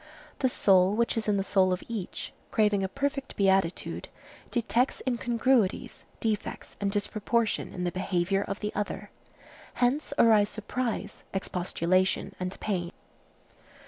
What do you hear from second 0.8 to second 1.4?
which is in